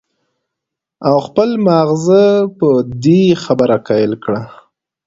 او 1.07 1.15
خپل 1.27 1.49
مازغۀ 1.65 2.25
پۀ 2.57 2.69
دې 3.03 3.21
خبره 3.43 3.75
قائل 3.87 4.13
کړي 4.23 4.43